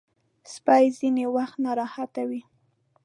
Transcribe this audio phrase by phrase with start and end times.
[0.53, 2.41] سپي ځینې وخت ناراحته وي.